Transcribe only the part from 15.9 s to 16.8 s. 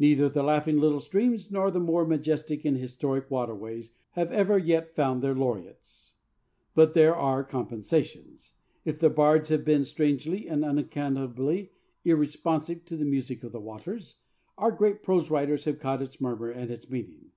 its murmur and